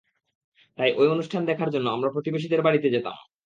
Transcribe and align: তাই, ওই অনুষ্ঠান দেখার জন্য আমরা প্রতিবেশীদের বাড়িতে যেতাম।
তাই, 0.77 0.89
ওই 0.97 1.07
অনুষ্ঠান 1.07 1.41
দেখার 1.45 1.69
জন্য 1.69 1.87
আমরা 1.89 2.09
প্রতিবেশীদের 2.09 2.61
বাড়িতে 2.61 2.87
যেতাম। 2.89 3.15